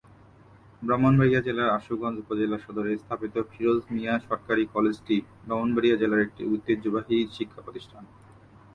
[0.81, 7.61] ব্রাহ্মণবাড়িয়া জেলার আশুগঞ্জ উপজেলা সদরে স্থাপিত ফিরোজ মিয়া সরকারি কলেজটি ব্রাহ্মণবাড়িয়া জেলার একটি ঐতিহ্যবাহী শিক্ষা
[7.61, 8.03] প্রতিষ্ঠান।